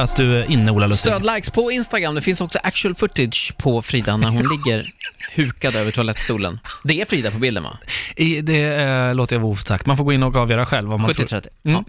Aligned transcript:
att 0.00 0.16
du 0.16 0.36
är 0.36 0.50
inne, 0.50 0.70
Ola 0.70 0.86
Lustig. 0.86 1.12
Stödlikes 1.12 1.50
på 1.50 1.70
Instagram. 1.72 2.14
Det 2.14 2.20
finns 2.20 2.40
också 2.40 2.58
actual 2.62 2.94
footage 2.94 3.52
på 3.58 3.82
Frida 3.82 4.16
när 4.16 4.28
hon 4.28 4.42
ligger 4.48 4.92
hukad 5.34 5.74
över 5.76 5.90
toalettstolen. 5.90 6.60
Det 6.84 7.00
är 7.00 7.04
Frida 7.04 7.30
på 7.30 7.38
bilden 7.38 7.62
va? 7.62 7.78
I, 8.16 8.40
det 8.40 8.74
eh, 8.74 9.14
låter 9.14 9.36
jag 9.36 9.40
vara 9.40 9.52
osagt. 9.52 9.86
Man 9.86 9.96
får 9.96 10.04
gå 10.04 10.12
in 10.12 10.22
och 10.22 10.36
avgöra 10.36 10.66
själv. 10.66 10.94
Om 10.94 11.02
man 11.02 11.14
tror- 11.14 11.26
70-30. 11.26 11.46
Mm. 11.64 11.84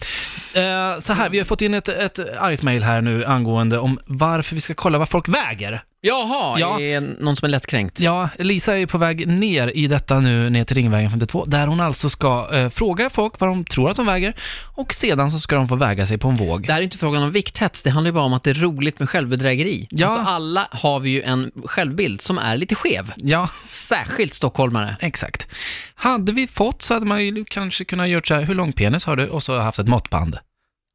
Ja. 0.53 0.61
Eh, 0.61 0.99
så 0.99 1.13
här, 1.13 1.29
vi 1.29 1.37
har 1.37 1.45
fått 1.45 1.61
in 1.61 1.73
ett, 1.73 1.87
ett 1.89 2.19
argt 2.19 2.61
mejl 2.61 2.83
här 2.83 3.01
nu 3.01 3.25
angående 3.25 3.79
om 3.79 3.99
varför 4.05 4.55
vi 4.55 4.61
ska 4.61 4.73
kolla 4.73 4.97
vad 4.97 5.09
folk 5.09 5.27
väger. 5.29 5.83
Jaha, 6.07 6.59
Ja. 6.59 6.79
är 6.81 7.01
någon 7.01 7.35
som 7.35 7.45
är 7.45 7.49
lättkränkt? 7.49 7.99
Ja, 7.99 8.29
Lisa 8.39 8.77
är 8.77 8.85
på 8.85 8.97
väg 8.97 9.27
ner 9.27 9.67
i 9.67 9.87
detta 9.87 10.19
nu, 10.19 10.49
ner 10.49 10.63
till 10.63 10.75
Ringvägen 10.77 11.09
52, 11.11 11.45
där 11.45 11.67
hon 11.67 11.79
alltså 11.79 12.09
ska 12.09 12.49
eh, 12.53 12.69
fråga 12.69 13.09
folk 13.09 13.33
vad 13.39 13.49
de 13.49 13.65
tror 13.65 13.89
att 13.89 13.95
de 13.95 14.05
väger 14.05 14.33
och 14.75 14.93
sedan 14.93 15.31
så 15.31 15.39
ska 15.39 15.55
de 15.55 15.67
få 15.67 15.75
väga 15.75 16.07
sig 16.07 16.17
på 16.17 16.27
en 16.27 16.35
våg. 16.35 16.67
Det 16.67 16.73
här 16.73 16.79
är 16.79 16.83
inte 16.83 16.97
frågan 16.97 17.23
om 17.23 17.31
vikthets, 17.31 17.83
det 17.83 17.89
handlar 17.89 18.09
ju 18.09 18.13
bara 18.13 18.23
om 18.25 18.33
att 18.33 18.43
det 18.43 18.49
är 18.49 18.53
roligt 18.53 18.99
med 18.99 19.09
självbedrägeri. 19.09 19.87
Ja. 19.89 20.07
Alltså 20.07 20.29
alla 20.31 20.67
har 20.71 20.99
vi 20.99 21.09
ju 21.09 21.21
en 21.21 21.51
självbild 21.65 22.21
som 22.21 22.37
är 22.37 22.57
lite 22.57 22.75
skev. 22.75 23.11
Ja, 23.15 23.49
Särskilt 23.69 24.33
stockholmare. 24.33 24.95
exakt. 24.99 25.47
Hade 25.95 26.31
vi 26.31 26.47
fått 26.47 26.81
så 26.81 26.93
hade 26.93 27.05
man 27.05 27.25
ju 27.25 27.45
kanske 27.45 27.85
kunnat 27.85 28.09
gjort 28.09 28.27
så 28.27 28.33
här, 28.35 28.41
hur 28.41 28.55
lång 28.55 28.73
penis 28.73 29.05
har 29.05 29.15
du? 29.15 29.27
Och 29.29 29.43
så 29.43 29.59
haft 29.59 29.79
ett 29.79 29.87
måttband. 29.87 30.37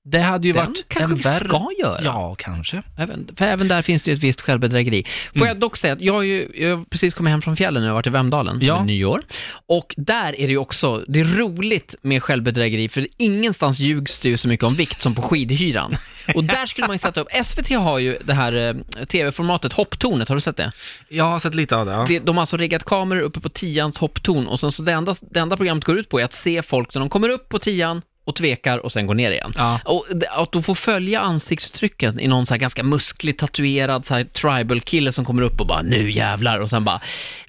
Det 0.04 0.18
hade 0.20 0.46
ju 0.46 0.52
Den 0.52 0.66
varit 0.66 0.84
kanske 0.88 1.12
en 1.12 1.16
vi 1.16 1.22
värre... 1.22 1.48
ska 1.48 1.68
göra. 1.80 2.00
Ja, 2.04 2.34
kanske. 2.38 2.82
Även, 2.98 3.28
för 3.36 3.44
även 3.44 3.68
där 3.68 3.82
finns 3.82 4.02
det 4.02 4.10
ju 4.10 4.14
ett 4.14 4.22
visst 4.22 4.40
självbedrägeri. 4.40 5.04
Får 5.32 5.36
Mm. 5.36 5.48
jag 5.48 5.60
dock 5.60 5.76
säga 5.76 5.92
att 5.92 6.00
jag 6.00 6.12
har 6.14 6.22
ju 6.22 6.48
jag 6.54 6.76
har 6.76 6.84
precis 6.84 7.14
kommit 7.14 7.30
hem 7.30 7.42
från 7.42 7.56
fjällen 7.56 7.82
nu, 7.82 7.88
har 7.88 7.94
varit 7.94 8.06
i 8.06 8.10
Vemdalen 8.10 8.58
Ja. 8.62 8.84
nyår. 8.84 9.22
Och 9.66 9.94
där 9.96 10.40
är 10.40 10.46
det 10.46 10.52
ju 10.52 10.56
också, 10.58 11.04
det 11.08 11.20
är 11.20 11.24
roligt 11.24 11.94
med 12.02 12.22
självbedrägeri, 12.22 12.88
för 12.88 13.06
ingenstans 13.18 13.78
ljugs 13.80 14.20
det 14.20 14.28
ju 14.28 14.36
så 14.36 14.48
mycket 14.48 14.64
om 14.64 14.74
vikt 14.74 15.00
som 15.02 15.14
på 15.14 15.22
skidhyran. 15.22 15.96
Och 16.34 16.44
där 16.44 16.66
skulle 16.66 16.86
man 16.86 16.94
ju 16.94 16.98
sätta 16.98 17.20
upp, 17.20 17.28
SVT 17.44 17.68
har 17.70 17.98
ju 17.98 18.18
det 18.24 18.34
här 18.34 18.52
eh, 18.98 19.04
tv-formatet 19.04 19.72
Hopptornet, 19.72 20.28
har 20.28 20.34
du 20.36 20.40
sett 20.40 20.56
det? 20.56 20.72
Jag 21.08 21.24
har 21.24 21.38
sett 21.38 21.54
lite 21.54 21.76
av 21.76 21.86
det, 21.86 21.92
ja. 21.92 22.04
det? 22.08 22.18
De 22.18 22.36
har 22.36 22.42
alltså 22.42 22.56
riggat 22.56 22.84
kameror 22.84 23.20
uppe 23.20 23.40
på 23.40 23.48
tians 23.48 23.98
hopptorn 23.98 24.46
och 24.46 24.60
sen 24.60 24.72
så 24.72 24.82
det 24.82 24.92
enda, 24.92 25.14
det 25.30 25.40
enda 25.40 25.56
programmet 25.56 25.84
går 25.84 25.98
ut 25.98 26.08
på 26.08 26.20
är 26.20 26.24
att 26.24 26.32
se 26.32 26.62
folk 26.62 26.94
när 26.94 27.00
de 27.00 27.08
kommer 27.08 27.28
upp 27.28 27.48
på 27.48 27.58
tian 27.58 28.02
och 28.24 28.34
tvekar 28.36 28.78
och 28.78 28.92
sen 28.92 29.06
går 29.06 29.14
ner 29.14 29.30
igen. 29.30 29.52
Ja. 29.56 29.80
Och 29.84 30.06
att 30.30 30.52
då 30.52 30.62
få 30.62 30.74
följa 30.74 31.20
ansiktsuttrycken 31.20 32.20
i 32.20 32.28
någon 32.28 32.46
så 32.46 32.54
här 32.54 32.58
ganska 32.58 32.82
musklig, 32.82 33.38
tatuerad 33.38 34.04
så 34.04 34.14
här 34.14 34.24
tribal-kille 34.24 35.12
som 35.12 35.24
kommer 35.24 35.42
upp 35.42 35.60
och 35.60 35.66
bara 35.66 35.82
nu 35.82 36.10
jävlar 36.10 36.58
och 36.58 36.70
sen 36.70 36.84
bara 36.84 37.00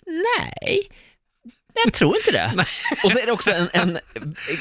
nej, 0.05 0.81
jag 1.85 1.93
tror 1.93 2.17
inte 2.17 2.31
det. 2.31 2.65
och 3.05 3.11
så 3.11 3.19
är 3.19 3.25
det 3.25 3.31
också 3.31 3.51
en, 3.51 3.69
en 3.73 3.97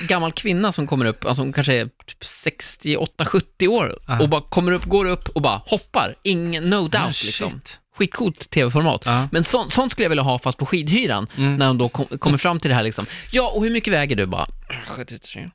gammal 0.08 0.32
kvinna 0.32 0.72
som 0.72 0.86
kommer 0.86 1.04
upp, 1.06 1.24
alltså 1.24 1.42
hon 1.42 1.52
kanske 1.52 1.74
är 1.74 1.84
typ 1.84 2.22
68-70 2.22 3.66
år 3.68 3.98
Aha. 4.08 4.22
och 4.22 4.28
bara 4.28 4.40
kommer 4.40 4.72
upp, 4.72 4.84
går 4.84 5.04
upp 5.04 5.28
och 5.28 5.42
bara 5.42 5.62
hoppar, 5.66 6.14
ingen, 6.22 6.70
no 6.70 6.76
doubt 6.88 6.94
Ah, 6.94 7.12
liksom. 7.24 7.60
Skitcoolt 7.98 8.50
tv-format. 8.50 9.02
Ja. 9.04 9.28
Men 9.32 9.44
så, 9.44 9.70
sånt 9.70 9.92
skulle 9.92 10.04
jag 10.04 10.10
vilja 10.10 10.22
ha 10.22 10.38
fast 10.38 10.58
på 10.58 10.66
skidhyran, 10.66 11.26
Mm. 11.36 11.56
när 11.56 11.66
de 11.66 11.78
då 11.78 11.88
kom, 11.88 12.06
kommer 12.18 12.38
fram 12.38 12.60
till 12.60 12.68
det 12.68 12.74
här 12.74 12.82
liksom. 12.82 13.06
Ja, 13.30 13.48
och 13.48 13.64
hur 13.64 13.70
mycket 13.70 13.92
väger 13.92 14.16
du? 14.16 14.26
Bara 14.26 14.46
73. 14.86 15.50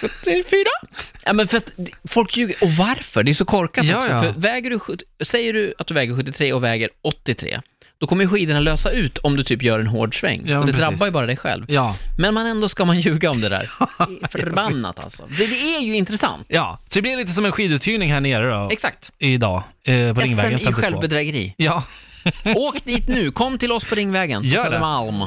74? 0.00 0.64
Ja, 1.24 1.32
men 1.32 1.48
för 1.48 1.56
att 1.56 1.72
folk 2.08 2.36
ljuger. 2.36 2.56
Och 2.60 2.70
varför? 2.70 3.22
Det 3.22 3.32
är 3.32 3.34
så 3.34 3.44
korkat 3.44 3.84
Ja, 3.84 3.98
också. 3.98 4.10
ja. 4.12 4.22
För 4.22 4.40
väger 4.40 4.70
du, 4.70 4.78
säger 5.24 5.52
du 5.52 5.74
att 5.78 5.86
du 5.86 5.94
väger 5.94 6.14
73 6.16 6.52
och 6.52 6.64
väger 6.64 6.90
83, 7.02 7.60
då 8.00 8.06
kommer 8.06 8.24
ju 8.24 8.28
skidorna 8.30 8.60
lösa 8.60 8.90
ut 8.90 9.18
om 9.18 9.36
du 9.36 9.42
typ 9.42 9.62
gör 9.62 9.80
en 9.80 9.86
hård 9.86 10.20
sväng. 10.20 10.42
Ja, 10.46 10.60
så 10.60 10.66
det 10.66 10.72
precis. 10.72 10.86
drabbar 10.88 11.06
ju 11.06 11.12
bara 11.12 11.26
dig 11.26 11.36
själv. 11.36 11.64
Ja. 11.68 11.96
Men 12.18 12.34
man 12.34 12.46
ändå 12.46 12.68
ska 12.68 12.84
man 12.84 13.00
ljuga 13.00 13.30
om 13.30 13.40
det 13.40 13.48
där. 13.48 13.70
Förbannat 14.30 15.04
alltså. 15.04 15.26
Det, 15.38 15.46
det 15.46 15.76
är 15.76 15.80
ju 15.80 15.96
intressant. 15.96 16.46
ja, 16.48 16.78
så 16.88 16.94
det 16.94 17.02
blir 17.02 17.16
lite 17.16 17.32
som 17.32 17.44
en 17.44 17.52
skiduthyrning 17.52 18.12
här 18.12 18.20
nere 18.20 18.50
då, 18.50 18.68
Exakt. 18.72 19.12
idag, 19.18 19.62
eh, 19.84 20.14
på 20.14 20.20
Ringvägen 20.20 20.34
SM 20.34 20.42
i 20.42 20.64
52. 20.64 20.72
självbedrägeri. 20.80 21.54
Ja, 21.56 21.82
Åk 22.54 22.84
dit 22.84 23.08
nu, 23.08 23.30
kom 23.30 23.58
till 23.58 23.72
oss 23.72 23.84
på 23.84 23.94
Ringvägen, 23.94 24.42
det. 24.42 24.48
Södermalm. 24.48 25.18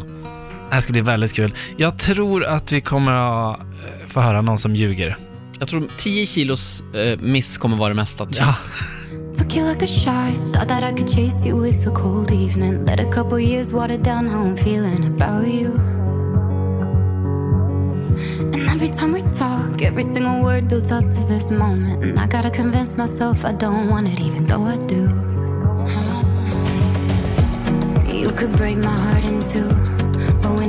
det 0.70 0.74
här 0.76 0.82
ska 0.82 0.92
bli 0.92 1.02
väldigt 1.02 1.34
kul. 1.34 1.54
Jag 1.78 2.00
tror 2.00 2.46
att 2.46 2.72
vi 2.72 2.82
kommer 2.82 3.12
att 3.12 3.60
eh, 3.60 3.66
få 4.18 4.22
höra 4.22 4.42
någon 4.42 4.58
som 4.58 4.76
ljuger. 4.76 5.18
Jag 5.60 5.68
tror 5.68 5.88
10 5.98 6.26
kilos 6.26 6.84
eh, 6.94 7.20
miss 7.20 7.58
kommer 7.58 7.78
vara 7.78 7.90
det 7.90 7.96
mesta. 7.96 8.26
Typ. 8.26 8.36
Ja, 8.38 8.56
Took 9.38 9.56
you 9.56 9.70
like 9.70 9.86
a 9.86 9.88
shot, 9.88 10.54
thought 10.54 10.68
that 10.68 10.84
I 10.84 10.96
could 10.98 11.10
chase 11.10 11.48
you 11.48 11.62
with 11.62 11.88
a 11.88 11.92
cold 11.92 12.32
evening. 12.32 12.86
Let 12.86 13.00
a 13.00 13.12
couple 13.12 13.40
years 13.40 13.74
water 13.74 13.98
down 13.98 14.30
how 14.30 14.48
I'm 14.48 14.58
feeling 14.58 15.06
about 15.06 15.48
you. 15.48 15.72
And 18.54 18.70
every 18.70 18.88
time 18.88 19.14
we 19.14 19.22
talk, 19.22 19.82
every 19.82 20.04
single 20.04 20.42
word 20.44 20.68
builds 20.68 20.92
up 20.92 21.04
to 21.12 21.24
this 21.28 21.52
moment. 21.52 22.04
And 22.04 22.20
I 22.20 22.28
gotta 22.28 22.50
convince 22.50 22.98
myself 22.98 23.46
I 23.46 23.54
don't 23.54 23.90
want 23.90 24.08
it, 24.08 24.20
even 24.20 24.46
though 24.46 24.66
I 24.66 24.78
do. 24.88 25.02
You 28.18 28.32
could 28.32 28.58
break 28.58 28.78
my 28.78 28.98
heart 29.06 29.24
in 29.24 29.44
two, 29.44 29.70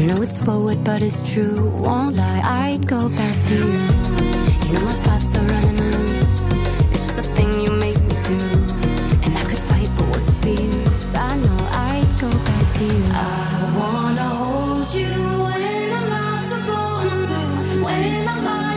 I 0.00 0.02
know 0.04 0.22
it's 0.22 0.38
forward, 0.38 0.82
but 0.82 1.02
it's 1.02 1.20
true. 1.30 1.68
Won't 1.76 2.16
lie, 2.16 2.40
I'd 2.42 2.86
go 2.86 3.10
back 3.10 3.38
to 3.48 3.54
you. 3.54 3.66
You 4.64 4.72
know 4.72 4.80
my 4.80 4.94
thoughts 5.04 5.34
are 5.36 5.42
running 5.42 5.76
loose. 5.76 6.52
It's 6.94 7.04
just 7.04 7.18
a 7.18 7.22
thing 7.36 7.60
you 7.60 7.70
make 7.70 8.00
me 8.00 8.16
do, 8.22 8.38
and 9.24 9.36
I 9.36 9.44
could 9.44 9.58
fight, 9.68 9.90
but 9.96 10.08
what's 10.08 10.34
the 10.36 10.52
use? 10.52 11.12
I 11.12 11.36
know 11.36 11.58
I'd 11.92 12.08
go 12.18 12.30
back 12.30 12.72
to 12.78 12.84
you. 12.84 13.04
I 13.12 13.76
wanna 13.78 14.28
hold 14.40 14.94
you 14.94 15.12
when 15.44 15.92
I'm 15.92 16.08
not 16.08 16.44
supposed 16.48 17.28
to. 17.28 17.84
When 17.84 18.28
I'm 18.28 18.44
lying 18.46 18.69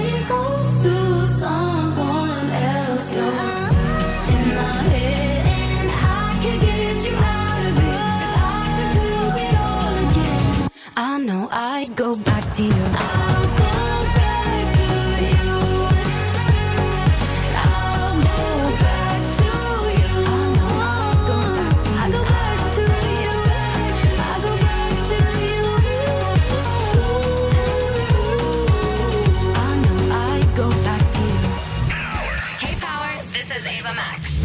says 33.53 33.68
Ava 33.68 33.94
Max. 33.94 34.44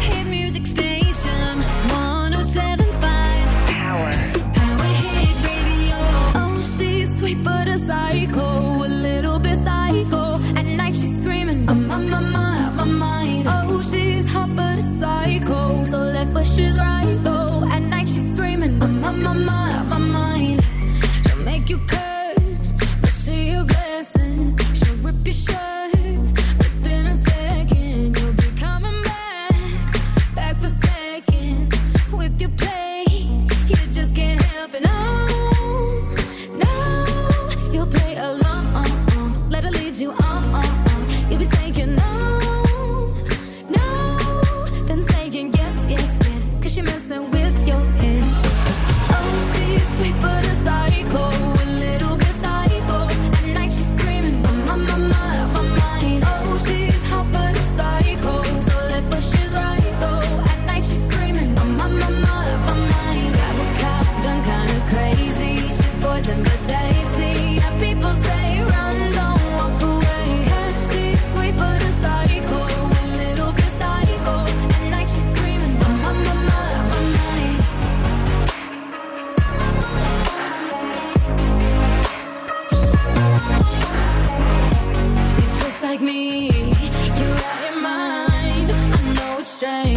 Hit 0.00 0.26
music. 0.26 0.81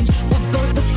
We're 0.08 0.52
both 0.52 0.95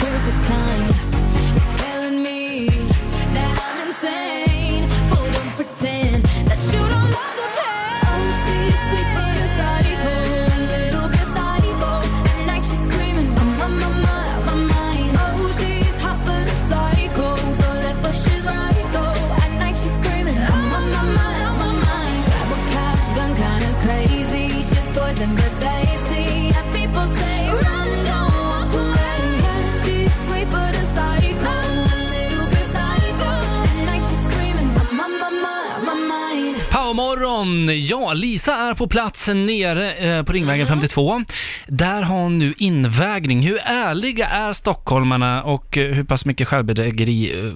Powermorgon! 37.66 37.86
Ja, 37.86 38.12
Lisa 38.12 38.54
är 38.54 38.74
på 38.74 38.88
plats 38.88 39.28
nere 39.28 39.92
eh, 39.94 40.22
på 40.24 40.32
Ringvägen 40.32 40.66
52. 40.66 41.20
Där 41.66 42.02
har 42.02 42.16
hon 42.22 42.38
nu 42.38 42.54
invägning. 42.58 43.40
Hur 43.40 43.58
ärliga 43.64 44.26
är 44.26 44.52
stockholmarna 44.52 45.42
och 45.42 45.78
eh, 45.78 45.92
hur 45.94 46.04
pass 46.04 46.24
mycket 46.24 46.48
självbedrägeri 46.48 47.40
eh, 47.40 47.52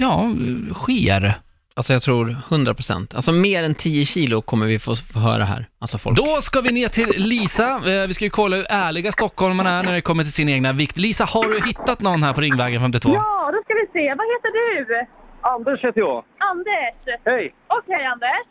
ja, 0.00 0.24
eh, 0.24 0.74
sker? 0.74 1.34
Alltså 1.74 1.92
jag 1.92 2.02
tror 2.02 2.36
100%. 2.48 3.16
Alltså 3.16 3.32
mer 3.32 3.62
än 3.62 3.74
10 3.74 4.04
kilo 4.04 4.42
kommer 4.42 4.66
vi 4.66 4.78
få, 4.78 4.96
få 4.96 5.18
höra 5.18 5.44
här. 5.44 5.66
Alltså 5.78 5.98
folk. 5.98 6.16
Då 6.16 6.40
ska 6.42 6.60
vi 6.60 6.72
ner 6.72 6.88
till 6.88 7.08
Lisa. 7.16 7.68
Eh, 7.92 8.06
Vi 8.06 8.14
ska 8.14 8.24
ju 8.24 8.30
kolla 8.30 8.56
hur 8.56 8.66
ärliga 8.70 9.12
stockholmarna 9.12 9.70
är 9.70 9.82
när 9.82 9.92
det 9.92 10.00
kommer 10.00 10.24
till 10.24 10.32
sin 10.32 10.48
egna 10.48 10.72
vikt. 10.72 10.98
Lisa, 10.98 11.24
har 11.24 11.44
du 11.44 11.60
hittat 11.66 12.00
någon 12.00 12.22
här 12.22 12.32
på 12.32 12.40
Ringvägen 12.40 12.80
52? 12.80 13.10
Ja, 13.14 13.50
då 13.54 13.58
ska 13.64 13.74
vi 13.74 13.86
se. 14.00 14.08
Vad 14.18 14.26
heter 14.32 14.50
du? 14.60 15.06
Anders 15.42 15.84
heter 15.84 16.00
jag. 16.00 16.24
Anders. 16.50 16.94
Hej! 17.24 17.54
Okej, 17.78 18.04
Anders. 18.12 18.44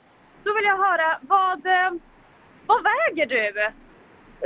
Då 0.50 0.56
vill 0.56 0.66
jag 0.74 0.78
höra, 0.88 1.10
vad, 1.22 1.66
eh, 1.66 1.92
vad 2.66 2.80
väger 2.92 3.26
du? 3.26 3.44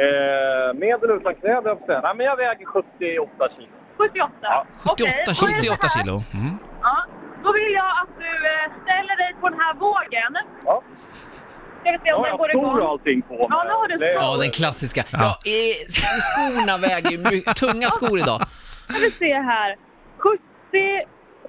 Eh, 0.04 0.74
med 0.74 1.04
eller 1.04 1.16
utan 1.18 1.34
höll 1.44 1.64
jag 1.66 1.78
säga. 1.86 2.02
Nej, 2.02 2.16
men 2.16 2.26
jag 2.26 2.36
väger 2.38 2.66
78 2.66 3.48
kilo. 3.56 3.68
78? 3.98 4.32
Ja, 4.42 4.66
Okej, 4.86 5.26
78 5.26 5.34
då 5.42 5.48
är 5.48 5.50
det 5.50 5.56
78 5.56 5.90
så 5.90 5.98
här. 6.00 6.04
kilo. 6.06 6.24
Mm. 6.34 6.58
Ja, 6.82 6.96
då 7.44 7.52
vill 7.54 7.74
jag 7.74 7.92
att 8.02 8.14
du 8.20 8.32
eh, 8.54 8.66
ställer 8.84 9.16
dig 9.24 9.32
på 9.42 9.50
den 9.50 9.60
här 9.60 9.74
vågen. 9.74 10.32
Ja. 10.66 10.82
Ska 11.82 11.92
vi 11.92 11.98
se 12.04 12.14
om 12.14 12.22
Ja, 12.22 12.22
den 12.22 12.30
jag 12.30 12.38
går 12.38 12.48
har 12.48 12.54
skor 12.54 12.72
och 12.72 12.78
igång. 12.78 12.90
allting 12.92 13.22
på 13.22 13.34
mig. 13.34 13.48
Ja, 13.50 13.64
nu 13.68 13.72
har 13.72 13.88
du 13.88 13.98
Det- 13.98 14.14
skor. 14.14 14.24
Ja, 14.24 14.38
den 14.44 14.52
klassiska. 14.52 15.04
Ja. 15.12 15.38
Ja, 16.04 16.12
skorna 16.30 16.78
väger 16.88 17.32
ju 17.32 17.42
tunga 17.64 17.88
skor 17.98 18.18
idag. 18.20 18.42
Ska 18.90 19.00
vi 19.00 19.12
se 19.12 19.34
här. 19.34 19.76
70, 20.18 20.42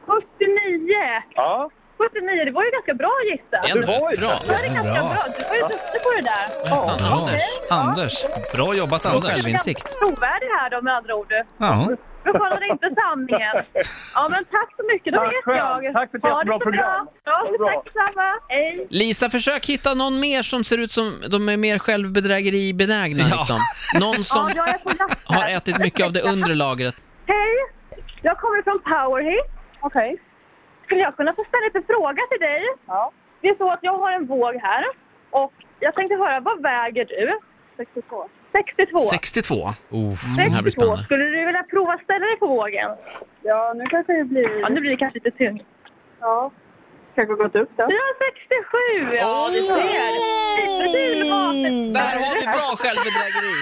79. 0.06 1.22
Ja, 1.34 1.70
79, 2.08 2.44
det 2.44 2.50
var 2.58 2.64
ju 2.64 2.70
ganska 2.78 2.94
bra 2.94 3.12
gissat. 3.30 3.62
Det 3.62 3.70
är 3.70 3.74
Du 3.74 3.86
var 3.86 4.10
ju 4.12 4.16
bra. 4.16 4.34
Det 4.46 4.52
var 4.56 4.62
ju 4.68 4.74
ganska 4.80 5.00
Bra. 5.02 5.08
bra. 5.12 5.22
Du 5.38 5.42
var 5.50 5.56
ju 5.56 5.62
duktig 5.74 6.00
på 6.06 6.10
det 6.16 6.24
där. 6.32 6.46
Anders, 7.16 7.42
Anders. 7.70 8.14
Bra 8.54 8.74
jobbat 8.74 9.02
Bra 9.02 9.10
Anders. 9.12 9.30
självinsikt. 9.30 9.84
Trovärdig 9.98 10.46
här 10.58 10.70
då 10.70 10.78
med 10.82 10.94
andra 10.98 11.14
ord. 11.14 11.32
Ja. 11.58 11.88
Då 12.24 12.32
kollar 12.32 12.70
inte 12.72 12.88
sanningen. 13.00 13.56
Ja, 14.14 14.28
men 14.28 14.44
tack 14.44 14.68
så 14.76 14.82
mycket. 14.92 15.12
Då 15.14 15.18
Tack 15.20 15.32
vet 15.32 15.44
själv. 15.44 15.84
jag. 15.84 15.92
Tack 15.94 16.10
för 16.10 16.18
ett 16.18 16.24
jättebra 16.24 16.58
program. 16.58 17.04
bra. 17.24 17.48
Ja, 17.58 17.66
tack 17.72 17.92
samma. 17.92 18.28
Hej. 18.48 18.86
Lisa, 18.90 19.30
försök 19.30 19.66
hitta 19.66 19.94
någon 19.94 20.20
mer 20.20 20.42
som 20.42 20.64
ser 20.64 20.78
ut 20.78 20.92
som 20.92 21.12
de 21.30 21.48
är 21.48 21.56
mer 21.56 21.78
självbedrägeribenägna 21.78 23.22
Ja. 23.30 23.36
liksom. 23.36 23.58
Någon 24.00 24.24
som 24.24 24.52
Ja, 24.56 24.66
har 25.24 25.48
ätit 25.56 25.78
mycket 25.78 26.06
av 26.06 26.12
det 26.12 26.20
undre 26.22 26.54
lagret. 26.54 26.94
Hej. 27.26 27.54
Jag 28.22 28.38
kommer 28.38 28.62
från 28.62 28.78
Powerhit. 28.82 29.44
Okej. 29.80 30.16
Skulle 30.84 31.00
jag 31.00 31.16
kunna 31.16 31.32
få 31.34 31.44
ställa 31.48 31.64
lite 31.64 31.82
fråga 31.92 32.22
till 32.30 32.40
dig? 32.40 32.62
Ja. 32.86 33.12
Det 33.40 33.48
är 33.48 33.54
så 33.54 33.70
att 33.70 33.78
jag 33.82 33.98
har 33.98 34.12
en 34.12 34.26
våg 34.26 34.54
här. 34.54 34.84
Och 35.30 35.52
jag 35.80 35.94
tänkte 35.94 36.14
höra, 36.16 36.40
vad 36.40 36.62
väger 36.62 37.04
du? 37.04 37.38
62. 37.76 38.28
62? 38.52 38.98
62. 38.98 39.54
Oh, 39.54 39.72
den 40.36 40.52
här 40.52 40.62
blir 40.62 40.70
62. 40.70 40.70
spännande. 40.70 41.04
Skulle 41.04 41.24
du 41.24 41.46
vilja 41.46 41.62
prova 41.62 41.98
ställa 42.04 42.26
dig 42.26 42.36
på 42.36 42.46
vågen? 42.46 42.90
Ja, 43.42 43.72
nu 43.76 43.84
kanske 43.86 44.12
det 44.12 44.24
blir... 44.24 44.60
Ja, 44.60 44.68
nu 44.68 44.80
blir 44.80 44.90
det 44.90 44.96
kanske 44.96 45.18
lite 45.24 45.30
tungt. 45.30 45.62
Ja. 46.20 46.50
Kanske 47.14 47.34
gått 47.34 47.54
upp 47.62 47.70
då. 47.76 47.82
Ja, 47.98 48.04
67! 48.18 49.16
Ja, 49.20 49.48
du 49.52 49.60
ser. 49.60 50.12
Där 51.94 52.14
har 52.24 52.34
vi 52.40 52.46
bra 52.46 52.68
självbedrägeri. 52.82 53.54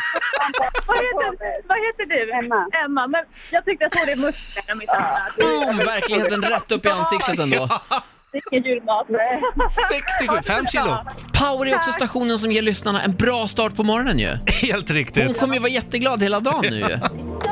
Vad 0.87 0.97
heter, 0.99 1.69
vad 1.69 1.79
heter 1.87 2.07
du? 2.15 2.33
Emma. 2.33 2.69
Emma, 2.85 3.07
men 3.07 3.25
jag 3.51 3.65
tyckte 3.65 3.85
jag 3.85 3.95
såg 3.99 4.07
det 4.07 4.13
i 4.13 4.17
musklerna 4.17 4.75
mitt 4.75 4.89
annat. 4.91 5.37
Boom! 5.41 5.77
Verkligheten 5.77 6.43
rätt 6.43 6.73
upp 6.73 6.87
i 6.87 6.89
ansiktet 6.89 7.39
ändå. 7.39 7.69
Det 8.33 8.39
är 8.39 8.43
ingen 8.53 8.65
julmat. 8.65 9.07
67, 10.19 10.43
5 10.47 10.67
kilo. 10.67 10.97
Power 11.41 11.67
är 11.67 11.77
också 11.77 11.93
stationen 11.93 12.39
som 12.39 12.53
ger 12.53 12.63
lyssnarna 12.63 13.03
en 13.03 13.17
bra 13.17 13.49
start 13.49 13.77
på 13.77 13.83
morgonen 13.83 14.19
ju. 14.19 14.29
Helt 14.47 14.89
Hon 14.89 14.97
riktigt. 14.97 15.41
kommer 15.41 15.55
ju 15.55 15.61
vara 15.61 15.71
jätteglad 15.71 16.23
hela 16.23 16.41
dagen 16.41 16.61
nu 16.71 16.77
ju. 16.79 16.99